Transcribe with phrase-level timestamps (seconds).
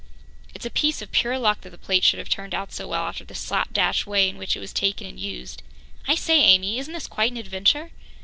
[0.55, 3.03] "It's a piece of pure luck that the plate should have turned out so well
[3.03, 5.61] after the slap dash way in which it was taken and used.
[6.07, 7.91] I say, Amy, isn't this quite an adventure?"